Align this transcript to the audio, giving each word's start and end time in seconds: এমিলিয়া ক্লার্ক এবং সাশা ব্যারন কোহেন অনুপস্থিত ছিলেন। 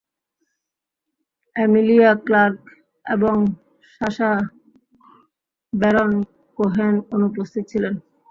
এমিলিয়া 1.55 2.11
ক্লার্ক 2.25 2.59
এবং 3.05 3.35
সাশা 3.93 4.31
ব্যারন 5.73 6.11
কোহেন 6.57 6.95
অনুপস্থিত 7.15 7.63
ছিলেন। 7.71 7.93